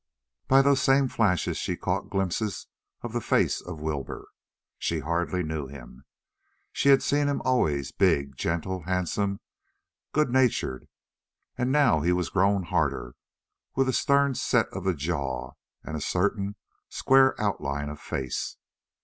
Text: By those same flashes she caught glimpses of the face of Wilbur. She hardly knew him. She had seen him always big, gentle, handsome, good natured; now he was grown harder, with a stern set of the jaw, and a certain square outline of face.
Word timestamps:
By 0.47 0.63
those 0.63 0.81
same 0.81 1.07
flashes 1.09 1.57
she 1.57 1.77
caught 1.77 2.09
glimpses 2.09 2.65
of 3.03 3.13
the 3.13 3.21
face 3.21 3.61
of 3.61 3.81
Wilbur. 3.81 4.29
She 4.79 4.97
hardly 5.01 5.43
knew 5.43 5.67
him. 5.67 6.05
She 6.71 6.89
had 6.89 7.03
seen 7.03 7.27
him 7.27 7.39
always 7.45 7.91
big, 7.91 8.35
gentle, 8.35 8.81
handsome, 8.87 9.41
good 10.11 10.31
natured; 10.31 10.87
now 11.55 11.99
he 11.99 12.13
was 12.13 12.31
grown 12.31 12.63
harder, 12.63 13.13
with 13.75 13.87
a 13.87 13.93
stern 13.93 14.33
set 14.33 14.67
of 14.69 14.85
the 14.85 14.95
jaw, 14.95 15.51
and 15.83 15.95
a 15.95 16.01
certain 16.01 16.55
square 16.89 17.39
outline 17.39 17.87
of 17.89 17.99
face. 18.01 18.57